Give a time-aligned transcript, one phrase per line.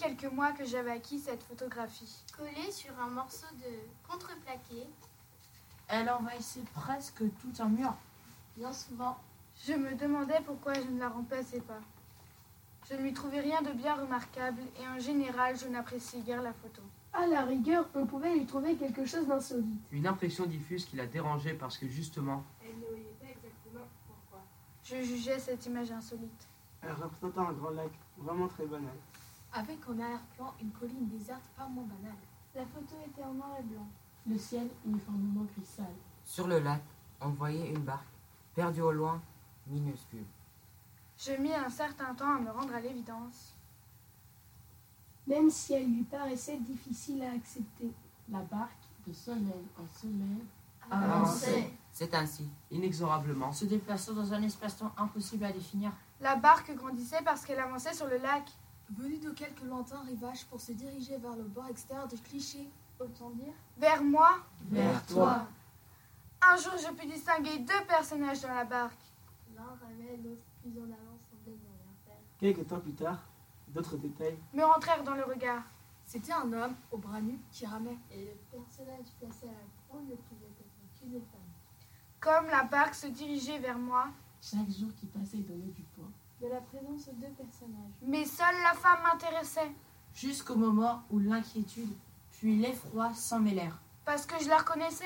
[0.00, 2.24] quelques mois que j'avais acquis cette photographie.
[2.36, 4.86] Collée sur un morceau de contreplaqué,
[5.88, 7.94] Elle envahissait presque tout un mur.
[8.56, 9.18] bien souvent,
[9.66, 11.80] Je me demandais pourquoi je ne la remplaçais pas.
[12.88, 16.54] Je ne lui trouvais rien de bien remarquable et en général, je n'appréciais guère la
[16.54, 16.80] photo.
[17.12, 19.80] À la rigueur, on pouvait lui trouver quelque chose d'insolite.
[19.92, 24.40] Une impression diffuse qui la dérangeait parce que justement, Elle ne voyait pas exactement pourquoi.
[24.82, 26.48] Je jugeais cette image insolite.
[26.82, 28.94] Elle représentait un grand lac, vraiment très banal.
[29.52, 32.16] Avec en arrière-plan une colline déserte pas moins banale.
[32.54, 33.86] la photo était en noir et blanc.
[34.26, 35.86] Le ciel uniformément gris sale.
[36.24, 36.82] Sur le lac,
[37.20, 38.06] on voyait une barque,
[38.54, 39.20] perdue au loin,
[39.66, 40.24] minuscule.
[41.18, 43.54] Je mis un certain temps à me rendre à l'évidence.
[45.26, 47.90] Même si elle lui paraissait difficile à accepter.
[48.28, 48.70] La barque,
[49.06, 50.46] de semaine en semaine,
[50.90, 51.72] Avançait.
[51.92, 52.48] C'est ainsi.
[52.70, 55.92] inexorablement, Se déplaçant dans un espace-temps impossible à définir.
[56.20, 58.44] La barque grandissait parce qu'elle avançait sur le lac.
[58.96, 63.30] Venu de quelques lointains rivages pour se diriger vers le bord extérieur de Cliché, Autant
[63.30, 64.28] dire, Vers moi,
[64.68, 65.46] Vers toi.
[66.42, 69.00] un jour je pus distinguer deux personnages dans la barque.
[69.56, 72.18] l'un ramait, l'autre plus en avant semblait ne rien faire.
[72.38, 73.18] Quelques temps plus tard,
[73.68, 74.36] d'autres détails.
[74.52, 75.62] Me rentrèrent dans le regard.
[76.04, 77.96] c'était un homme au bras nu qui ramait.
[78.12, 81.40] Et le personnage placé à la proue ne pouvait être qu'une femme.
[82.20, 84.08] Comme la barque se dirigeait vers moi,
[84.42, 86.10] chaque jour qui passait donnait du poids.
[86.40, 87.92] De la présence de deux personnages.
[88.02, 89.70] mais seule la femme m'intéressait
[90.14, 91.92] Jusqu'au moment où l'inquiétude,
[92.32, 93.78] puis l'effroi s'en mêlèrent.
[94.04, 95.04] parce que je la reconnaissais.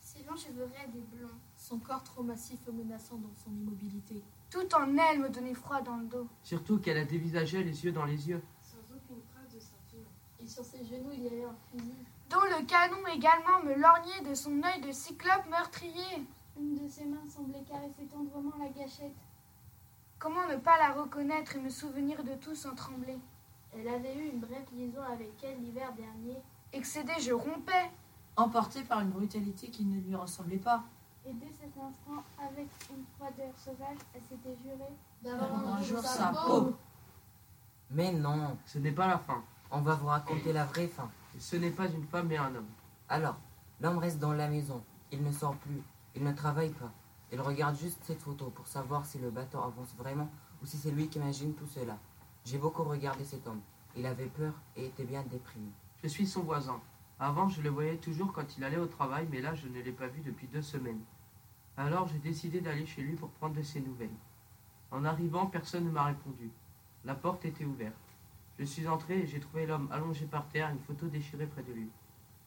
[0.00, 4.22] Ses longs cheveux raides et blonds, Son corps trop massif et menaçant dans son immobilité.
[4.50, 6.26] Tout en elle me donnait froid dans le dos.
[6.42, 8.42] surtout qu'elle a dévisageait les yeux dans les yeux.
[8.62, 10.08] Sans aucune trace de sentiment.
[10.40, 11.92] et sur ses genoux il y avait un fusil.
[12.30, 16.26] Dont le canon également me lorgnait de son œil de cyclope meurtrier.
[16.58, 19.14] Une de ses mains semblait caresser tendrement la gâchette.
[20.18, 23.18] Comment ne pas la reconnaître et me souvenir de tout sans trembler?
[23.74, 26.38] Elle avait eu une brève liaison avec elle l'hiver dernier,
[26.72, 27.90] Excédé, je rompais.
[28.36, 30.82] Emporté par une brutalité qui ne lui ressemblait pas.
[31.26, 36.32] et dès cet instant, avec une froideur sauvage, elle s'était jurée D'avoir un jour sa
[36.32, 36.74] peau.
[37.90, 39.42] Mais non, Ce n'est pas la fin.
[39.70, 41.08] on va vous raconter la vraie fin.
[41.38, 42.68] Ce n'est pas une femme mais un homme.
[43.08, 43.36] Alors,
[43.80, 44.82] l'homme reste dans la maison.
[45.12, 45.82] Il ne sort plus.
[46.16, 46.90] Il ne travaille pas.
[47.30, 50.30] Il regarde juste cette photo pour savoir si le bateau avance vraiment
[50.62, 51.98] ou si c'est lui qui imagine tout cela.
[52.46, 53.60] J'ai beaucoup regardé cet homme.
[53.94, 55.68] Il avait peur et était bien déprimé.
[56.02, 56.80] Je suis son voisin.
[57.20, 59.92] Avant, je le voyais toujours quand il allait au travail, mais là, je ne l'ai
[59.92, 61.02] pas vu depuis deux semaines.
[61.76, 64.16] Alors, j'ai décidé d'aller chez lui pour prendre de ses nouvelles.
[64.90, 66.50] En arrivant, personne ne m'a répondu.
[67.04, 67.94] La porte était ouverte.
[68.58, 71.74] Je suis entré et j'ai trouvé l'homme allongé par terre, une photo déchirée près de
[71.74, 71.90] lui.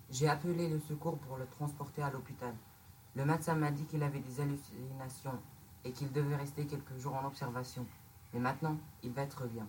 [0.09, 2.55] J'ai appelé le secours pour le transporter à l'hôpital.
[3.15, 5.39] Le médecin m'a dit qu'il avait des hallucinations
[5.83, 7.85] et qu'il devait rester quelques jours en observation.
[8.33, 9.67] Mais maintenant, il va être bien.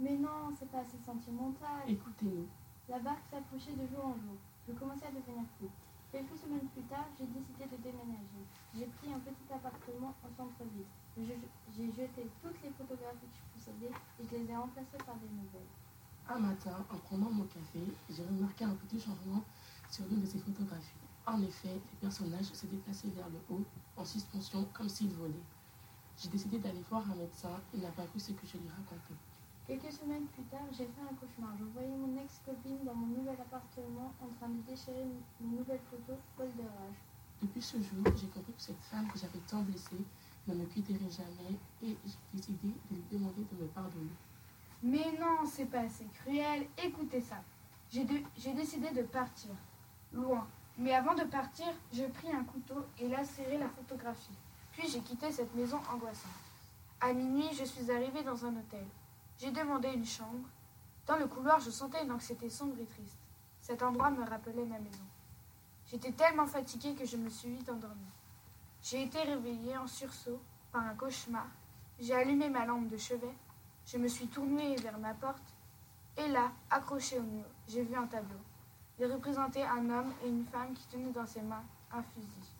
[0.00, 1.82] Mais non, c'est pas assez sentimental.
[1.86, 2.46] Écoutez-nous.
[2.88, 4.38] La barque s'approchait de jour en jour.
[4.66, 5.68] Je commençais à devenir fou.
[6.10, 8.44] Quelques semaines plus tard, j'ai décidé de déménager.
[8.74, 10.88] J'ai pris un petit appartement au centre-ville.
[11.18, 15.28] J'ai jeté toutes les photographies que je possédais et je les ai remplacées par des
[15.28, 15.68] nouvelles.
[16.30, 19.44] Un matin, en prenant mon café, j'ai remarqué un petit changement
[19.90, 21.07] sur l'une de ces photographies.
[21.30, 23.62] En effet, les personnages se déplaçaient vers le haut,
[23.98, 25.34] en suspension, comme s'ils volaient.
[26.16, 27.50] J'ai décidé d'aller voir un médecin.
[27.74, 29.14] Il n'a pas cru ce que je lui racontais.
[29.66, 31.54] Quelques semaines plus tard, j'ai fait un cauchemar.
[31.58, 35.04] Je voyais mon ex-copine dans mon nouvel appartement en train de déchirer
[35.40, 36.96] mes nouvelles photos folles de rage.
[37.42, 40.02] Depuis ce jour, j'ai compris que cette femme que j'avais tant blessée
[40.46, 44.16] ne me quitterait jamais et j'ai décidé de lui demander de me pardonner.
[44.82, 46.66] Mais non, c'est pas assez cruel.
[46.82, 47.36] Écoutez ça.
[47.90, 49.50] J'ai décidé de partir.
[50.10, 50.46] Loin.
[50.78, 54.38] Mais avant de partir, je pris un couteau et lacérai la photographie.
[54.70, 56.30] Puis j'ai quitté cette maison angoissante.
[57.00, 58.86] À minuit, je suis arrivée dans un hôtel.
[59.38, 60.48] J'ai demandé une chambre.
[61.04, 63.18] Dans le couloir, je sentais une anxiété sombre et triste.
[63.60, 65.04] Cet endroit me rappelait ma maison.
[65.90, 68.12] J'étais tellement fatiguée que je me suis vite endormie.
[68.80, 70.40] J'ai été réveillée en sursaut
[70.70, 71.48] par un cauchemar.
[71.98, 73.34] J'ai allumé ma lampe de chevet.
[73.84, 75.54] Je me suis tournée vers ma porte.
[76.16, 78.38] Et là, accroché au mur, j'ai vu un tableau.
[79.00, 81.62] Il représentait un homme et une femme qui tenaient dans ses mains
[81.92, 82.52] un fusil.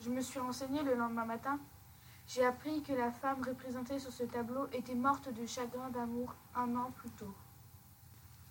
[0.00, 1.58] Je me suis renseignée le lendemain matin.
[2.26, 6.74] J'ai appris que la femme représentée sur ce tableau était morte de chagrin d'amour un
[6.76, 7.34] an plus tôt.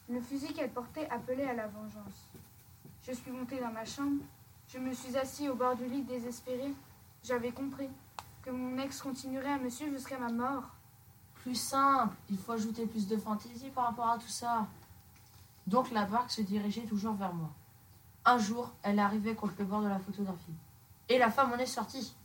[0.09, 2.27] Le fusil qu'elle portait appelait à la vengeance.
[3.01, 4.21] Je suis montée dans ma chambre.
[4.67, 6.73] Je me suis assis au bord du lit désespéré.
[7.23, 7.89] J'avais compris
[8.43, 10.63] que mon ex continuerait à me suivre jusqu'à ma mort.
[11.35, 14.67] Plus simple, il faut ajouter plus de fantaisie par rapport à tout ça.
[15.67, 17.49] Donc la barque se dirigeait toujours vers moi.
[18.25, 20.53] Un jour, elle arrivait contre le bord de la photographie.
[21.09, 22.15] Et la femme en est sortie.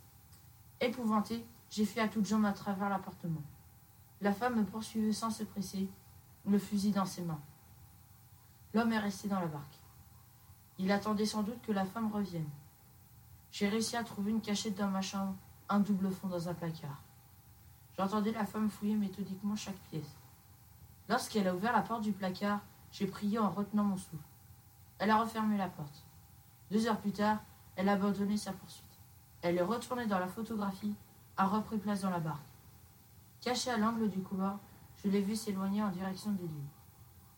[0.81, 3.43] Épouvantée, j'ai fui à toutes jambes à travers l'appartement.
[4.21, 5.89] La femme me poursuivait sans se presser,
[6.47, 7.41] le fusil dans ses mains.
[8.75, 9.79] L'homme est resté dans la barque.
[10.79, 12.49] Il attendait sans doute que la femme revienne.
[13.51, 15.35] J'ai réussi à trouver une cachette dans ma chambre,
[15.69, 17.03] un double fond dans un placard.
[17.97, 20.17] J'entendais la femme fouiller méthodiquement chaque pièce.
[21.09, 22.61] Lorsqu'elle a ouvert la porte du placard,
[22.93, 24.17] j'ai prié en retenant mon souffle.
[24.99, 26.05] Elle a refermé la porte.
[26.71, 27.39] Deux heures plus tard,
[27.77, 28.85] elle a abandonné sa poursuite.
[29.43, 30.95] Elle est retournée dans la photographie,
[31.37, 32.41] a repris place dans la barque.
[33.41, 34.59] Cachée à l'angle du couloir,
[35.03, 36.69] je l'ai vue s'éloigner en direction des lieux.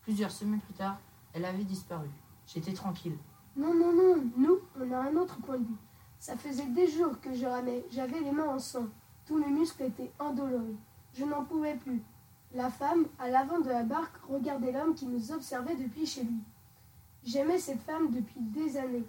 [0.01, 0.97] Plusieurs semaines plus tard,
[1.33, 2.09] elle avait disparu.
[2.47, 3.17] J'étais tranquille.
[3.55, 5.77] Non, non, non, nous, on a un autre point de vue.
[6.19, 8.87] Ça faisait des jours que je ramais, j'avais les mains en sang.
[9.25, 10.77] Tous mes muscles étaient endoloris.
[11.13, 12.01] Je n'en pouvais plus.
[12.53, 16.39] La femme, à l'avant de la barque, regardait l'homme qui nous observait depuis chez lui.
[17.23, 19.05] J'aimais cette femme depuis des années.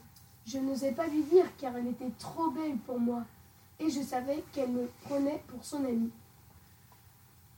[0.46, 3.24] Je n'osais pas lui dire car elle était trop belle pour moi.
[3.80, 6.10] Et je savais qu'elle me prenait pour son amie.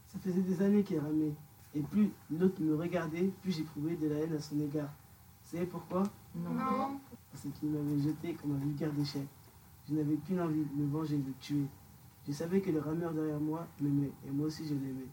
[0.07, 1.35] Ça faisait des années qu'elle ramait.
[1.75, 4.91] Et plus l'autre me regardait, plus j'éprouvais de la haine à son égard.
[5.45, 6.05] Vous savez pourquoi?
[6.35, 6.99] Non.
[7.31, 9.27] Parce qu'il m'avait jeté comme un vulgaire déchet.
[9.89, 11.67] Je n'avais qu'une envie, de me venger, de le tuer.
[12.27, 15.09] Je savais que le rameur derrière moi m'aimait, et moi aussi je l'aimais.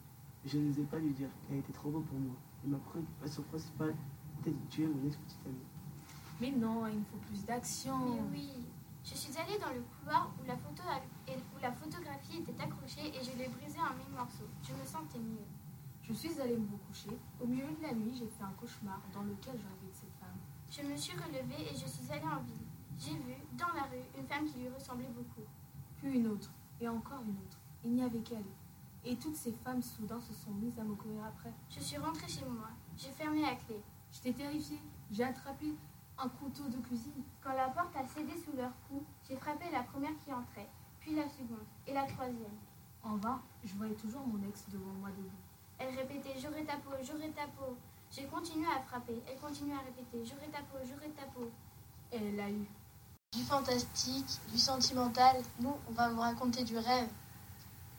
[0.45, 2.35] Je n'osais pas lui dire qu'elle était trop beau pour moi.
[2.65, 3.95] Et ma préoccupation principale
[4.39, 5.55] était de tuer mon ex-petite amie.
[6.39, 7.97] Mais non, il me faut plus d'action.
[8.15, 8.49] Mais oui.
[9.03, 13.07] Je suis allée dans le couloir où la, photo a- où la photographie était accrochée
[13.09, 14.49] et je l'ai brisée en mille morceaux.
[14.63, 15.45] Je me sentais mieux.
[16.03, 17.17] Je suis allée me recoucher.
[17.41, 20.13] Au milieu de la nuit, j'ai fait un cauchemar dans lequel je rêvais de cette
[20.19, 20.37] femme.
[20.69, 22.65] Je me suis relevée et je suis allée en ville.
[22.99, 25.47] J'ai vu, dans la rue, une femme qui lui ressemblait beaucoup.
[25.97, 27.57] Puis une autre, et encore une autre.
[27.83, 28.43] Il n'y avait qu'elle.
[29.03, 31.51] Et toutes ces femmes soudain se sont mises à me courir après.
[31.69, 32.69] Je suis rentrée chez moi.
[32.97, 33.81] J'ai fermé à clé.
[34.11, 34.79] J'étais terrifiée.
[35.11, 35.73] J'ai attrapé
[36.19, 37.23] un couteau de cuisine.
[37.43, 40.69] Quand la porte a cédé sous leurs coups, j'ai frappé la première qui entrait,
[40.99, 42.57] puis la seconde et la troisième.
[43.03, 45.29] En vain, je voyais toujours mon ex devant moi debout.
[45.79, 47.75] Elle répétait J'aurai ta peau, j'aurai ta peau.
[48.11, 49.19] J'ai continué à frapper.
[49.27, 51.49] Elle continuait à répéter J'aurai ta peau, j'aurai ta peau.
[52.11, 52.67] Et elle l'a eu.
[53.33, 57.07] Du fantastique, du sentimental, nous, on va vous raconter du rêve.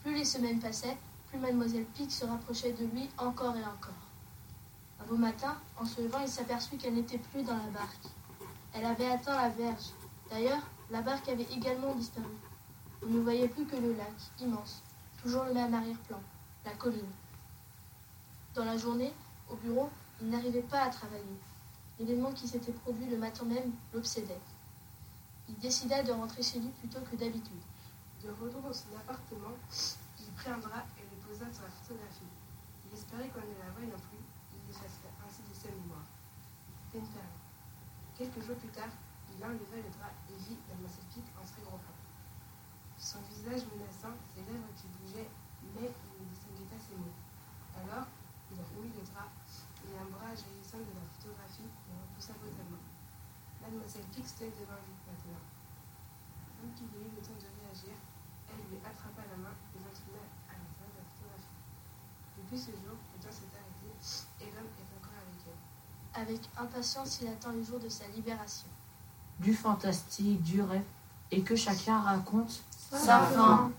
[0.02, 0.96] Plus les semaines passaient,
[1.28, 3.94] plus Mademoiselle Pic se rapprochait de lui encore et encore.
[5.00, 8.06] Un beau matin, en se levant, il s'aperçut qu'elle n'était plus dans la barque.
[8.74, 9.90] Elle avait atteint la verge.
[10.28, 12.34] D'ailleurs, la barque avait également disparu.
[13.04, 14.82] On ne voyait plus que le lac, immense,
[15.22, 16.20] toujours le même arrière-plan,
[16.64, 17.12] la colline.
[18.56, 19.12] Dans la journée,
[19.50, 19.88] au bureau,
[20.20, 21.38] il n'arrivait pas à travailler.
[22.00, 24.40] L'événement qui s'était produit le matin même l'obsédait.
[25.48, 27.62] Il décida de rentrer chez lui plutôt que d'habitude.
[28.22, 29.50] De retour dans son appartement,
[30.22, 32.30] il prit un drap et le posa sur la photographie.
[32.86, 34.22] Il espérait qu'on ne la voie non plus,
[34.54, 36.06] il effacerait ainsi de sa mémoire.
[38.14, 38.94] Quelques jours plus tard,
[39.34, 41.98] il enleva le drap et vit Mademoiselle Pic en très gros plan.
[42.94, 45.26] Son visage menaçant, ses lèvres qui bougeaient,
[45.74, 47.18] mais il ne distinguait pas ses mots.
[47.74, 48.06] Alors,
[48.54, 49.34] il remit le drap
[49.82, 52.86] et un bras jaillissant de la photographie le repoussa brutalement.
[53.58, 55.42] Mademoiselle Pic tenait devant lui maintenant.
[56.62, 57.98] Eu le temps de réagir,
[58.46, 61.58] elle lui attrapa la main et l'entraîna à l'intérieur de la photographie.
[62.38, 63.90] Depuis ce jour, le temps s'est arrêté
[64.38, 65.58] et l'homme est encore avec elle.
[66.22, 68.68] Avec impatience, il attend le jour de sa libération.
[69.40, 70.82] Du fantastique, du rêve,
[71.32, 72.62] et que chacun raconte
[72.92, 73.72] Sa fin.